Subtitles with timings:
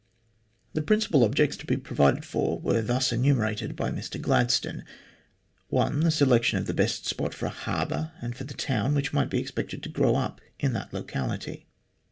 [0.73, 4.83] The principal objects to be provided for were thus enumerated by Mr Gladstone:
[5.67, 9.13] (1) The selection of the best spot for a harbour, and for the town which
[9.13, 11.67] might be expected to grow up in that locality.